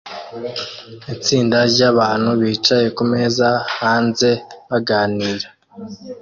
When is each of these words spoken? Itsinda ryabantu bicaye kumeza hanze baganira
Itsinda 1.13 1.57
ryabantu 1.71 2.29
bicaye 2.41 2.87
kumeza 2.97 3.47
hanze 3.77 4.29
baganira 4.69 5.47